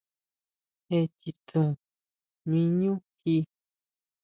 Jé 0.87 0.99
chitsun 1.19 1.67
ʼmí 2.43 2.59
ʼñú 2.69 2.93
jí. 3.21 3.35